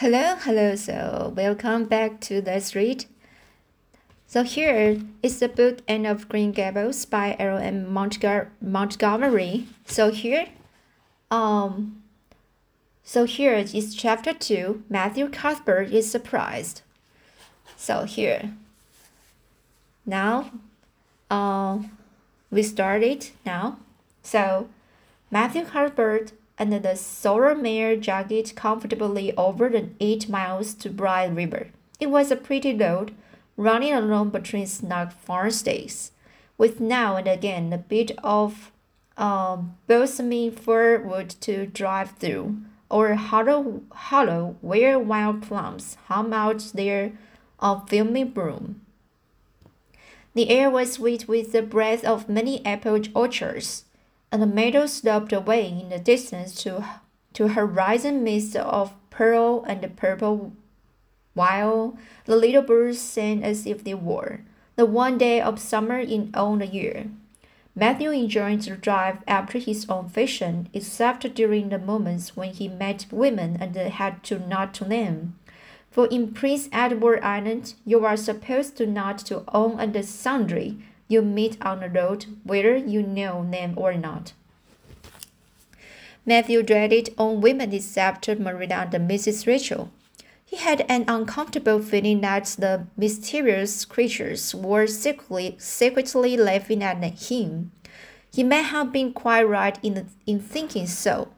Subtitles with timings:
[0.00, 0.76] Hello, hello.
[0.76, 3.06] So, welcome back to the street.
[4.28, 7.92] So here is the book Anne of Green Gables by L.M.
[7.92, 8.46] Montgomery.
[8.60, 9.66] Montgomery.
[9.86, 10.50] So here,
[11.32, 12.00] um,
[13.02, 14.84] so here is chapter two.
[14.88, 16.82] Matthew Cuthbert is surprised.
[17.76, 18.52] So here.
[20.06, 20.52] Now,
[21.28, 21.80] uh,
[22.52, 23.78] we started now.
[24.22, 24.68] So,
[25.32, 31.68] Matthew Cuthbert and the Sorrel mare jogged comfortably over the eight miles to Bright River.
[32.00, 33.14] It was a pretty road,
[33.56, 36.12] running along between snug farmsteads,
[36.56, 38.72] with now and again a bit of
[39.16, 42.58] um, balsamy fir wood to drive through,
[42.90, 47.12] or a hollow, hollow where wild plums hung out their
[47.60, 48.80] uh, filmy bloom.
[50.34, 53.84] The air was sweet with the breath of many apple orchards
[54.30, 56.84] and the meadow sloped away in the distance to,
[57.32, 60.52] to horizon mist of pearl and purple,
[61.34, 64.40] while the little birds sang as if they were
[64.78, 67.06] the one day of summer in all the year.
[67.74, 73.06] Matthew enjoyed the drive after his own fashion, except during the moments when he met
[73.10, 75.36] women and had to nod to them.
[75.90, 81.22] For in Prince Edward Island, you are supposed to nod to all and sundry you
[81.22, 84.32] meet on the road, whether you know them or not.
[86.24, 89.46] Matthew dreaded all women except Marilla and Mrs.
[89.46, 89.90] Rachel.
[90.44, 97.72] He had an uncomfortable feeling that the mysterious creatures were secretly, secretly laughing at him.
[98.30, 101.28] He may have been quite right in, in thinking so,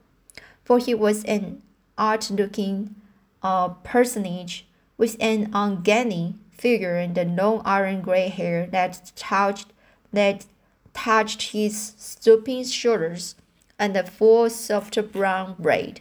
[0.64, 1.62] for he was an
[1.96, 2.96] odd looking
[3.42, 9.72] uh, personage with an uncanny figure and the long iron gray hair that touched
[10.12, 10.44] that
[10.92, 13.34] touched his stooping shoulders
[13.78, 16.00] and the full soft brown braid.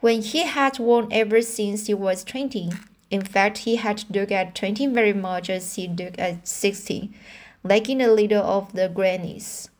[0.00, 2.70] When he had worn ever since he was twenty,
[3.10, 7.10] in fact he had looked at twenty very much as he looked at sixty,
[7.64, 9.70] lacking a little of the grayness.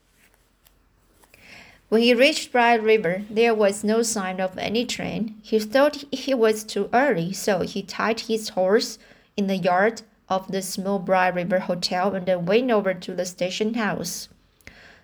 [1.89, 5.37] When he reached Bright River, there was no sign of any train.
[5.43, 8.99] He thought he was too early, so he tied his horse
[9.39, 13.25] in the yard of the small Bright River Hotel and then went over to the
[13.25, 14.29] station house.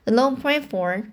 [0.04, 1.12] The long platform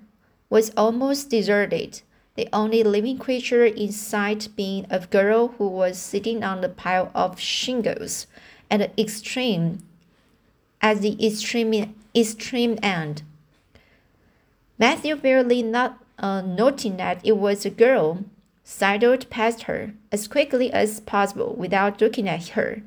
[0.49, 2.01] was almost deserted,
[2.35, 7.11] the only living creature in sight being a girl who was sitting on the pile
[7.13, 8.25] of shingles
[8.69, 9.83] at the extreme
[10.81, 13.21] at the extreme extreme end.
[14.79, 18.25] Matthew barely not uh, noting that it was a girl
[18.63, 22.81] sidled past her as quickly as possible without looking at her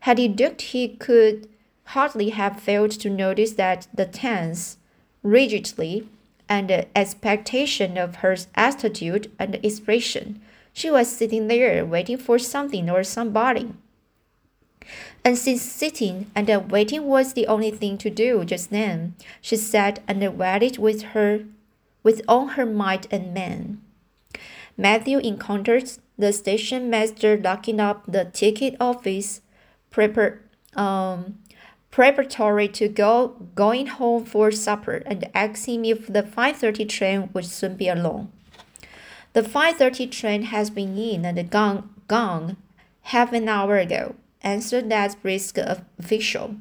[0.00, 1.48] had he looked, he could
[1.84, 4.78] hardly have failed to notice that the tense,
[5.22, 6.08] rigidly,
[6.48, 10.40] and the expectation of her attitude and expression.
[10.72, 13.72] She was sitting there waiting for something or somebody.
[15.24, 20.00] And since sitting and waiting was the only thing to do just then, she sat
[20.08, 21.44] and waited with her
[22.02, 23.80] with all her might and main.
[24.76, 29.42] Matthew encountered the station master locking up the ticket office
[29.90, 30.38] prepar
[30.74, 31.38] um,
[31.90, 37.76] preparatory to go going home for supper and asking if the 5:30 train would soon
[37.76, 38.30] be along.
[39.32, 42.56] The 5:30 train has been in and gone gone
[43.02, 46.56] half an hour ago, answered that brisk official.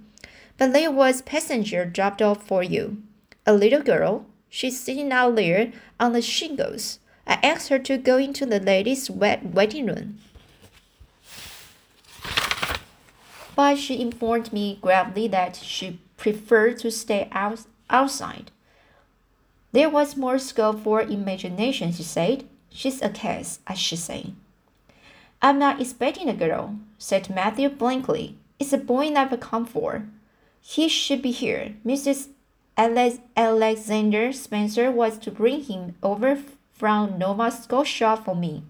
[0.57, 3.01] But there was passenger dropped off for you.
[3.45, 4.25] A little girl.
[4.49, 6.99] She's sitting out there on the shingles.
[7.25, 10.17] I asked her to go into the ladies' waiting room.
[13.59, 17.59] But she informed me gravely that she preferred to stay out,
[17.89, 18.51] outside.
[19.73, 22.45] There was more scope for imagination, she said.
[22.69, 24.31] She's a case, I should say.
[25.41, 28.37] I'm not expecting a girl, said Matthew blankly.
[28.59, 30.05] It's a boy I've come for.
[30.61, 31.75] He should be here.
[31.85, 32.29] Mrs.
[32.77, 36.39] Alex Alexander Spencer was to bring him over
[36.71, 38.63] from Nova Scotia for me.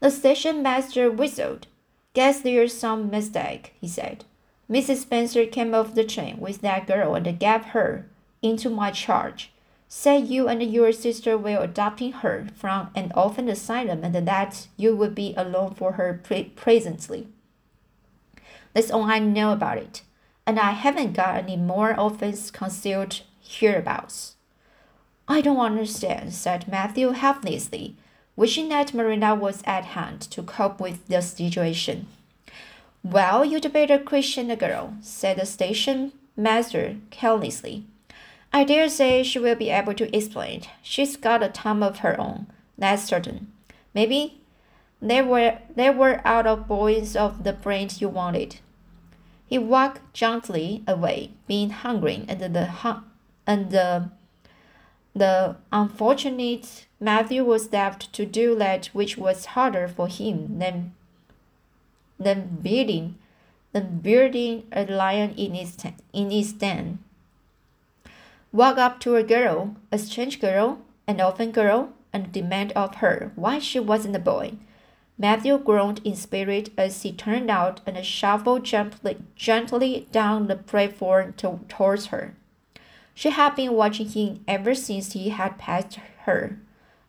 [0.00, 1.68] The station master whistled.
[2.14, 4.24] Guess there's some mistake, he said.
[4.70, 5.02] Mrs.
[5.02, 8.06] Spencer came off the train with that girl and gave her
[8.40, 9.50] into my charge.
[9.88, 14.96] Said you and your sister were adopting her from an orphan asylum and that you
[14.96, 17.28] would be alone for her pre presently.
[18.72, 20.02] That's all I know about it,
[20.46, 24.36] and I haven't got any more orphans concealed hereabouts.
[25.28, 27.96] I don't understand, said Matthew helplessly
[28.36, 32.06] wishing that Marilla was at hand to cope with the situation.
[33.02, 37.84] Well, you'd better question the girl, said the station master carelessly.
[38.52, 40.62] I dare say she will be able to explain.
[40.82, 42.46] She's got a tongue of her own,
[42.78, 43.52] that's certain.
[43.94, 44.40] Maybe,
[45.02, 48.60] They were they were out of boys of the brand you wanted.
[49.46, 52.70] He walked jauntily away, being hungry, and the
[53.46, 54.10] and the
[55.14, 60.94] the unfortunate Matthew was left to do that which was harder for him than
[62.18, 63.16] than beating
[63.72, 65.76] than bearding a lion in his,
[66.12, 67.00] in its den.
[68.52, 70.78] Walk up to a girl, a strange girl,
[71.08, 74.52] an orphan girl, and demand of her why she wasn't a boy.
[75.18, 81.34] Matthew groaned in spirit as he turned out and shuffled gently, gently down the platform
[81.34, 82.34] to, towards her.
[83.14, 86.58] She had been watching him ever since he had passed her,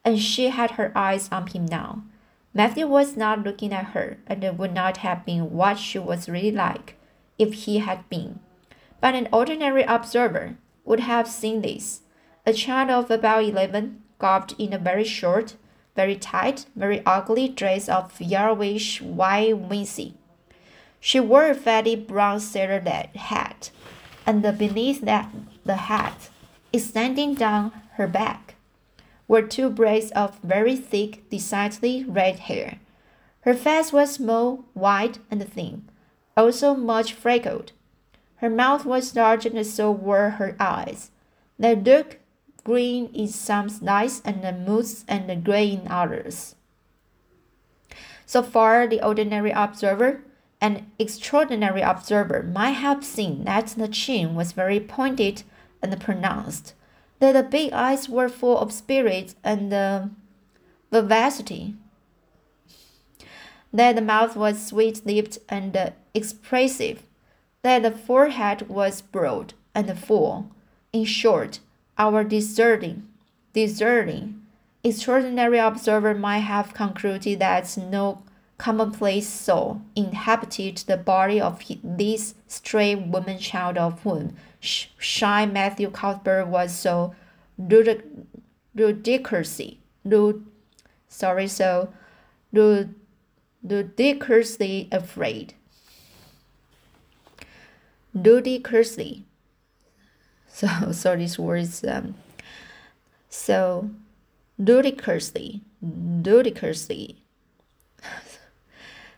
[0.03, 2.03] and she had her eyes on him now.
[2.53, 6.29] Matthew was not looking at her, and it would not have been what she was
[6.29, 6.95] really like
[7.37, 8.39] if he had been.
[9.01, 12.01] But an ordinary observer would have seen this.
[12.45, 15.55] A child of about eleven, garbed in a very short,
[15.95, 20.13] very tight, very ugly dress of yellowish white wincey.
[20.99, 22.81] She wore a fatty brown sailor
[23.15, 23.71] hat,
[24.25, 25.29] and beneath that
[25.65, 26.29] the hat,
[26.73, 28.55] extending down her back,
[29.27, 32.79] were two braids of very thick, decidedly red hair.
[33.41, 35.87] Her face was small, white, and thin,
[36.35, 37.71] also much freckled.
[38.37, 41.11] Her mouth was large, and so were her eyes.
[41.57, 42.17] They looked
[42.63, 46.55] green in some lights and moose and gray in others.
[48.25, 50.21] So far, the ordinary observer
[50.61, 55.43] an extraordinary observer might have seen that the chin was very pointed
[55.81, 56.73] and pronounced,
[57.19, 60.05] that the big eyes were full of spirit and uh,
[60.91, 61.75] vivacity,
[63.73, 67.03] that the mouth was sweet lipped and uh, expressive,
[67.61, 70.49] that the forehead was broad and full.
[70.93, 71.59] In short,
[71.97, 73.07] our discerning,
[73.53, 74.41] discerning,
[74.83, 78.21] extraordinary observer might have concluded that no
[78.57, 86.47] commonplace soul inhabited the body of this stray woman child of whom shy Matthew Cuthbert
[86.47, 87.13] was so
[87.57, 90.45] ludicrously, lud,
[91.07, 91.93] sorry, so
[92.51, 92.95] lud,
[93.63, 95.53] ludicrously afraid.
[98.13, 99.25] Ludicrously,
[100.47, 102.15] so so this word um,
[103.29, 103.89] so
[104.57, 107.24] ludicrously ludicrously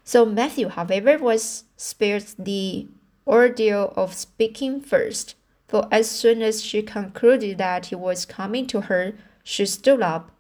[0.08, 2.88] so matthew however was spared the
[3.26, 5.36] ordeal of speaking first
[5.68, 9.14] for as soon as she concluded that he was coming to her
[9.44, 10.32] she stood up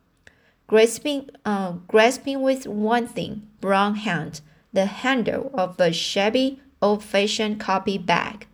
[0.67, 4.39] grasping uh, grasping with one thin brown hand
[4.71, 8.47] the handle of a shabby old-fashioned copy bag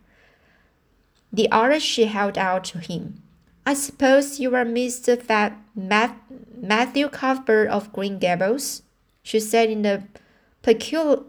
[1.34, 3.20] the other she held out to him.
[3.66, 5.20] I suppose you are Mr.
[5.20, 8.82] Fat Matthew Cuthbert of Green Gables,
[9.24, 10.06] she said in a
[10.64, 11.20] peculiar,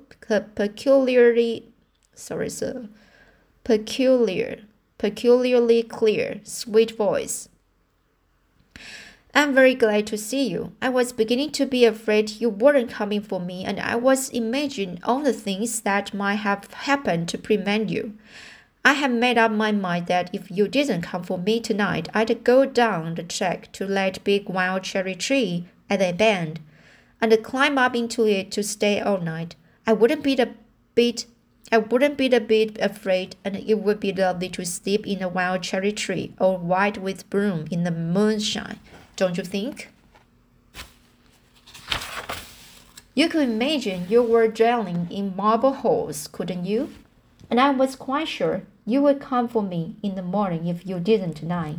[0.55, 1.67] peculiarly,
[2.13, 2.87] sorry, sir,
[3.65, 4.61] peculiar,
[4.97, 7.49] peculiarly clear, sweet voice.
[9.33, 10.71] I'm very glad to see you.
[10.81, 15.01] I was beginning to be afraid you weren't coming for me, and I was imagining
[15.03, 18.13] all the things that might have happened to prevent you.
[18.85, 22.45] I have made up my mind that if you didn't come for me tonight, I'd
[22.45, 26.61] go down the track to that big wild cherry tree at the bend
[27.21, 29.55] and climb up into it to stay all night.
[29.87, 30.53] I wouldn't be a
[30.93, 31.25] bit
[31.71, 35.27] I wouldn't be a bit afraid, and it would be lovely to sleep in a
[35.27, 38.79] wild cherry tree, all white with bloom in the moonshine.
[39.15, 39.89] Don't you think?
[43.15, 46.93] You could imagine you were dwelling in marble halls, couldn't you?
[47.49, 50.99] And I was quite sure you would come for me in the morning if you
[50.99, 51.77] didn't tonight.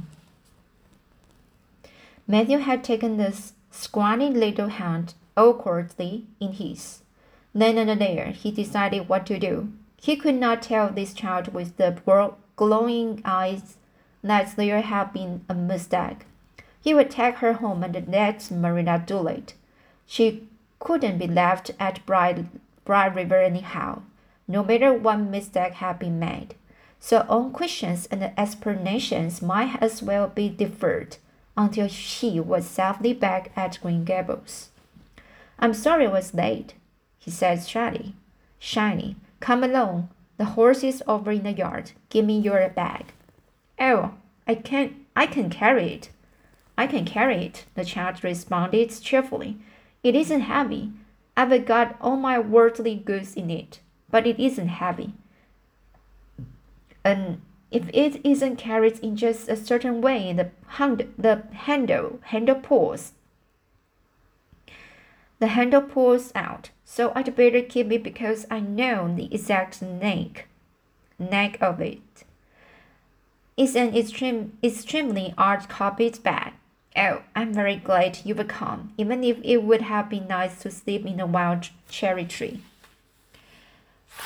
[2.26, 3.38] Matthew had taken the
[3.70, 7.02] scrawny little hand awkwardly in his.
[7.55, 9.73] Then and there, he decided what to do.
[9.97, 11.97] He could not tell this child with the
[12.57, 13.76] glowing eyes
[14.23, 16.26] that there had been a mistake.
[16.81, 19.55] He would take her home and let Marilla do it.
[20.07, 22.47] She couldn't be left at Bright,
[22.85, 24.02] Bright River anyhow,
[24.47, 26.55] no matter what mistake had been made
[26.99, 31.19] so all questions and explanations might as well be deferred
[31.57, 34.71] until she was safely back at Green Gables.
[35.58, 36.75] I'm sorry I was late,
[37.18, 38.14] he said shyly.
[38.58, 40.08] Shiny, come along.
[40.38, 41.92] The horse is over in the yard.
[42.10, 43.06] Give me your bag.
[43.78, 44.14] Oh,
[44.46, 46.10] I can I can carry it.
[46.76, 49.56] I can carry it, the child responded cheerfully.
[50.02, 50.92] It isn't heavy.
[51.36, 55.14] I've got all my worldly goods in it, but it isn't heavy
[57.06, 62.56] and if it isn't carried in just a certain way, the, hand, the handle, handle
[62.56, 63.12] pulls.
[65.38, 70.49] The handle pulls out, so I'd better keep it because I know the exact neck,
[71.19, 72.25] neck of it.
[73.57, 76.52] It's an extreme, extremely art copied bag.
[76.97, 81.05] Oh, I'm very glad you've come, even if it would have been nice to sleep
[81.05, 82.62] in a wild cherry tree.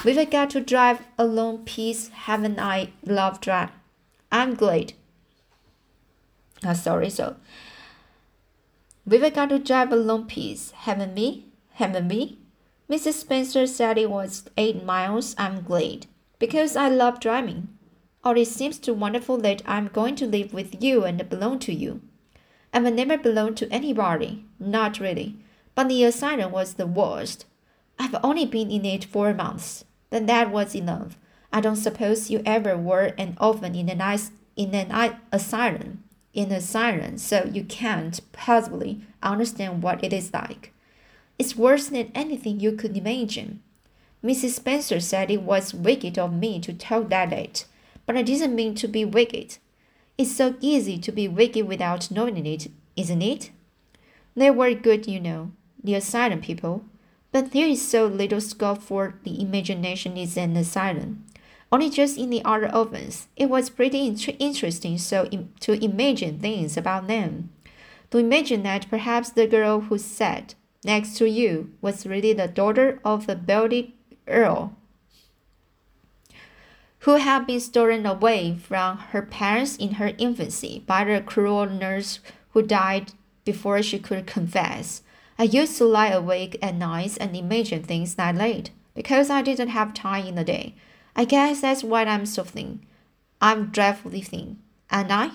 [0.04, 2.92] We've got to drive a long piece, haven't I?
[3.04, 3.70] Love drive.
[4.30, 4.92] I'm glad.
[6.64, 7.36] Oh, sorry, so
[9.06, 11.46] we've got to drive a long piece, haven't we?
[11.74, 12.38] Haven't we?
[12.90, 13.14] Mrs.
[13.14, 15.34] Spencer said it was eight miles.
[15.38, 16.06] I'm glad
[16.38, 17.68] because I love driving.
[18.24, 21.72] Oh, it seems too wonderful that I'm going to live with you and belong to
[21.72, 22.02] you.
[22.72, 25.36] I've never belonged to anybody, not really.
[25.74, 27.46] But the asylum was the worst.
[27.98, 29.84] I've only been in it four months.
[30.10, 31.16] but that was enough.
[31.52, 34.20] I don't suppose you ever were an orphan in an
[34.56, 40.72] in an asylum, in a siren, so you can't possibly understand what it is like.
[41.38, 43.62] It's worse than anything you could imagine.
[44.22, 44.50] Mrs.
[44.50, 47.64] Spencer said it was wicked of me to talk that late,
[48.06, 49.58] but I didn't mean to be wicked.
[50.18, 53.50] It's so easy to be wicked without knowing it, isn't it?
[54.36, 56.84] They were good, you know, the asylum people.
[57.32, 61.24] But there is so little scope for the imagination in an asylum.
[61.72, 64.06] Only just in the other ovens, it was pretty
[64.38, 67.50] interesting so Im to imagine things about them.
[68.10, 73.00] To imagine that perhaps the girl who sat next to you was really the daughter
[73.04, 73.94] of the wealthy
[74.26, 74.74] earl
[77.00, 82.20] who had been stolen away from her parents in her infancy by the cruel nurse
[82.50, 83.12] who died
[83.44, 85.02] before she could confess.
[85.38, 89.68] I used to lie awake at nights and imagine things that late because I didn't
[89.68, 90.74] have time in the day.
[91.16, 92.80] I guess that's why I'm so thin.
[93.40, 94.58] I'm dreadfully thin,
[94.90, 95.30] and I?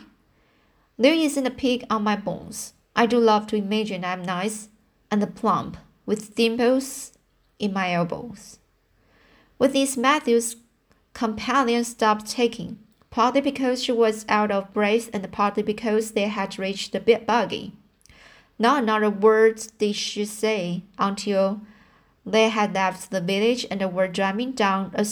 [0.97, 2.73] There isn't a pig on my bones.
[2.95, 4.69] I do love to imagine I'm nice
[5.11, 7.13] and plump, with dimples
[7.59, 8.59] in my elbows.
[9.57, 10.57] With this, Matthew's
[11.13, 12.79] companion stopped taking,
[13.09, 17.25] partly because she was out of breath and partly because they had reached the bit
[17.25, 17.73] buggy.
[18.57, 21.61] Not another word did she say until
[22.25, 25.05] they had left the village and were driving down a,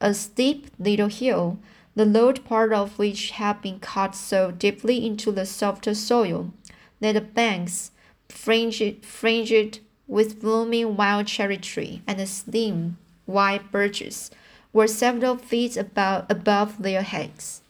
[0.00, 1.58] a steep little hill,
[1.94, 6.52] the lower part of which had been cut so deeply into the softer soil
[7.00, 7.90] that the banks,
[8.28, 14.30] fringed, fringed with blooming wild cherry tree and slim white birches,
[14.72, 17.60] were several feet above, above their heads.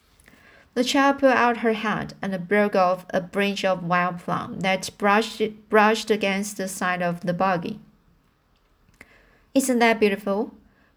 [0.73, 4.89] The child put out her hand and broke off a branch of wild plum that
[4.97, 7.79] brushed, brushed against the side of the buggy.
[9.53, 10.53] Isn't that beautiful?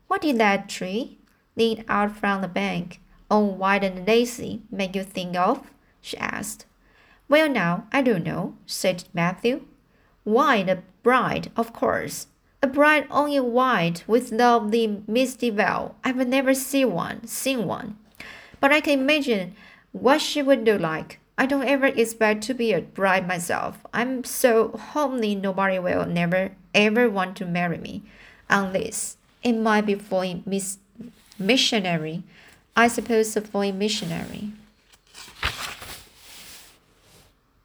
[0.06, 1.18] What is that tree,
[1.56, 3.00] lean out from the bank,
[3.42, 5.70] white and lacy, make you think of?
[6.00, 6.66] she asked.
[7.28, 9.66] Well, now, I don't know, said Matthew.
[10.24, 12.26] Why, the bride, of course.
[12.62, 15.96] A bride only white with lovely misty veil.
[16.04, 17.98] I've never seen one, seen one.
[18.60, 19.54] But I can imagine
[19.92, 21.20] what she would look like.
[21.36, 23.84] I don't ever expect to be a bride myself.
[23.92, 28.02] I'm so homely nobody will never ever want to marry me.
[28.48, 30.78] Unless it might be for a miss
[31.38, 32.22] missionary.
[32.76, 34.52] I suppose a missionary.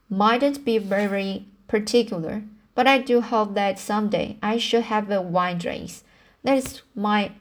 [0.10, 2.44] Mightn't be very particular
[2.80, 6.02] but I do hope that someday I shall have a wine dress.
[6.46, 7.34] That is my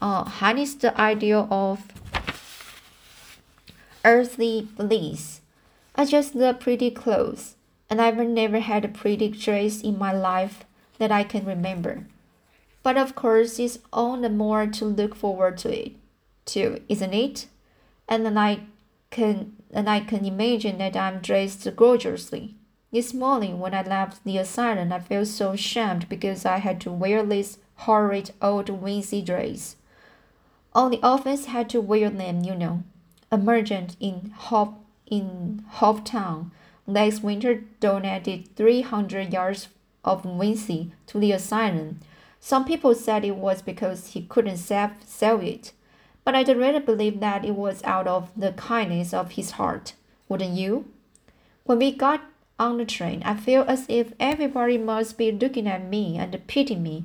[0.00, 1.82] uh, highest ideal of
[4.04, 5.40] earthly bliss.
[5.96, 7.56] I just love pretty clothes,
[7.90, 10.62] and I've never had a pretty dress in my life
[10.98, 12.06] that I can remember.
[12.84, 15.92] But of course, it's all the more to look forward to it,
[16.44, 17.46] too, isn't it?
[18.06, 18.60] And then I
[19.10, 22.54] can and I can imagine that I'm dressed gorgeously.
[22.92, 26.92] This morning, when I left the asylum, I felt so ashamed because I had to
[26.92, 29.76] wear this horrid old wincey dress.
[30.74, 32.82] All the orphans had to wear them, you know.
[33.32, 36.50] A merchant in Hop in Hopeton
[36.86, 39.68] last winter donated 300 yards
[40.04, 42.00] of wincey to the asylum.
[42.46, 45.72] Some people said it was because he couldn't sell, it,
[46.26, 49.94] but I really believe that it was out of the kindness of his heart.
[50.28, 50.84] Wouldn't you?
[51.64, 52.20] When we got
[52.58, 56.82] on the train, I feel as if everybody must be looking at me and pitying
[56.82, 57.04] me.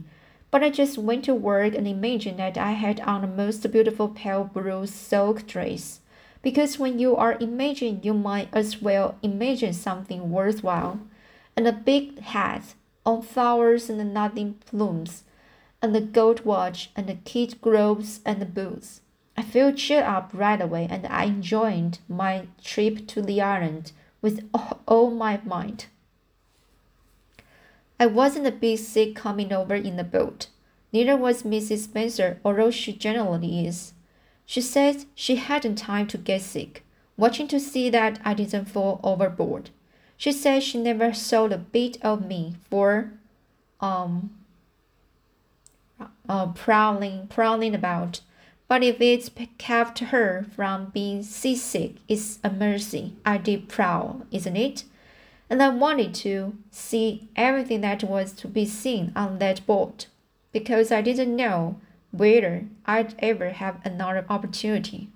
[0.52, 4.10] But I just went to work and imagined that I had on the most beautiful
[4.10, 6.02] pale blue silk dress.
[6.42, 11.00] Because when you are imagining, you might as well imagine something worthwhile.
[11.56, 12.74] And a big hat
[13.06, 15.24] on flowers and nothing plumes,
[15.82, 19.02] and the gold watch and the kid gloves and the boots.
[19.38, 24.50] I felt cheered up right away and I enjoyed my trip to the island with
[24.88, 25.88] all my might.
[28.00, 30.48] I wasn't a bit sick coming over in the boat.
[30.92, 31.84] Neither was Mrs.
[31.84, 33.94] Spencer, although she generally is.
[34.46, 36.84] She said she hadn't time to get sick,
[37.18, 39.70] watching to see that I didn't fall overboard.
[40.18, 43.14] She said she never saw a bit of me for,
[43.80, 44.32] um,
[46.28, 48.22] uh, prowling, prowling about.
[48.68, 53.16] But if it's kept her from being seasick, it's a mercy.
[53.26, 54.84] I did prowl, isn't it?
[55.50, 60.06] And I wanted to see everything that was to be seen on that boat,
[60.52, 61.80] because I didn't know
[62.12, 65.10] whether I'd ever have another opportunity.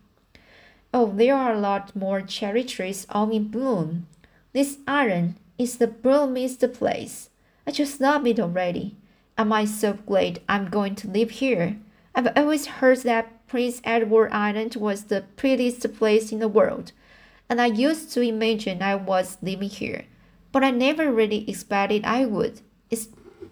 [0.91, 4.07] Oh, there are a lot more cherry trees all in bloom.
[4.53, 7.29] This island is the bloomingest place.
[7.67, 8.95] I just love it already.
[9.35, 11.77] Am I so glad I'm going to live here?
[12.13, 16.91] I've always heard that Prince Edward Island was the prettiest place in the world,
[17.49, 20.05] and I used to imagine I was living here,
[20.51, 22.61] but I never really expected I would.
[22.91, 23.07] It's,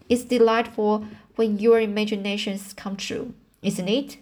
[0.07, 3.33] it's delightful when your imaginations come true,
[3.63, 4.17] isn't it?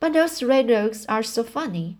[0.00, 1.98] But those red oaks are so funny.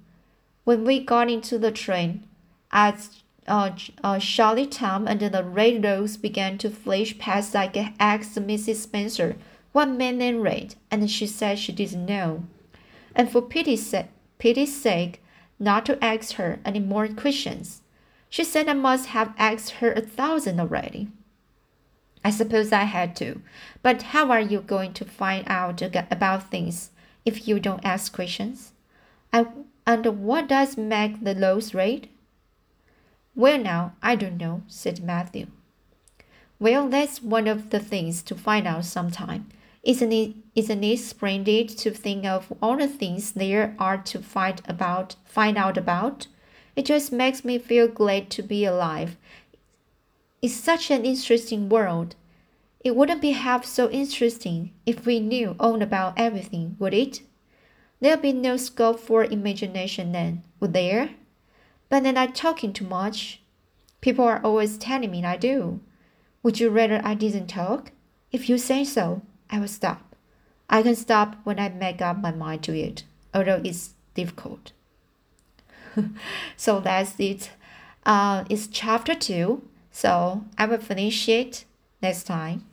[0.64, 2.26] When we got into the train
[2.72, 3.06] at
[3.46, 3.70] uh,
[4.02, 8.76] uh, Charlottetown and the red rose began to flash past like asked Mrs.
[8.76, 9.36] Spencer
[9.72, 12.44] one man named Red, and she said she didn't know.
[13.14, 14.06] And for pity's sake,
[14.38, 15.20] pity's sake,
[15.58, 17.82] not to ask her any more questions.
[18.28, 21.08] She said I must have asked her a thousand already.
[22.24, 23.42] I suppose I had to,
[23.82, 26.90] but how are you going to find out about things
[27.24, 28.72] if you don't ask questions?
[29.32, 29.46] I,
[29.86, 32.08] and what does make the lows red?
[33.36, 35.48] Well, now, I don't know, said Matthew.
[36.60, 39.48] Well, that's one of the things to find out sometime.
[39.82, 44.62] Isn't it, isn't it splendid to think of all the things there are to find
[44.66, 46.28] about, find out about?
[46.76, 49.16] It just makes me feel glad to be alive.
[50.40, 52.14] It's such an interesting world.
[52.84, 57.22] It wouldn't be half so interesting if we knew all about everything, would it?
[58.00, 61.10] There'd be no scope for imagination then, would there?
[61.88, 63.40] But then I'm talking too much.
[64.00, 65.80] People are always telling me I do.
[66.42, 67.92] Would you rather I didn't talk?
[68.32, 70.14] If you say so, I will stop.
[70.68, 74.72] I can stop when I make up my mind to it, although it's difficult.
[76.56, 77.50] so that's it.
[78.04, 79.62] Uh, it's chapter two.
[79.90, 81.64] So I will finish it
[82.02, 82.64] next time.